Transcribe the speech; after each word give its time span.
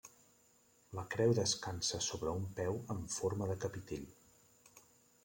La 0.99 1.01
creu 1.15 1.33
descansa 1.39 1.99
sobre 2.05 2.33
un 2.39 2.47
peu 2.61 2.73
en 2.97 3.05
forma 3.17 3.51
de 3.53 3.59
capitell. 3.67 4.09